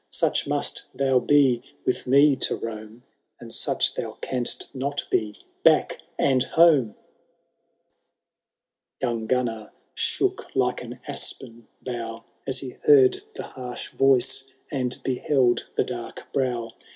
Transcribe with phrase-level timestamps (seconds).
[0.09, 3.03] Such must thou be with me to roam,
[3.39, 6.95] And such thou canst not be— back, and home!
[7.85, 8.05] XVIII.
[9.03, 12.23] Young Gunnar shook like an aspen bough.
[12.47, 16.71] As he heard the harsh voice and beheld the dark brow.